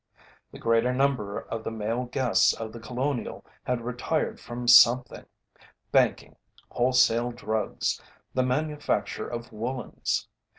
The 0.51 0.57
greater 0.57 0.95
number 0.95 1.39
of 1.41 1.63
the 1.63 1.69
male 1.69 2.05
guests 2.05 2.53
of 2.53 2.73
The 2.73 2.79
Colonial 2.79 3.45
had 3.65 3.81
retired 3.85 4.39
from 4.39 4.67
something 4.67 5.25
banking, 5.91 6.37
wholesale 6.71 7.31
drugs, 7.31 8.01
the 8.33 8.41
manufacture 8.41 9.27
of 9.27 9.53
woolens. 9.53 10.27